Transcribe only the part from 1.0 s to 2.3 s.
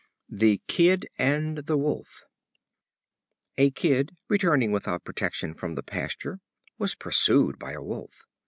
and the Wolf.